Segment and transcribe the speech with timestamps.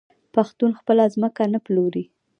[0.33, 2.03] پښتون خپله ځمکه نه پلوري.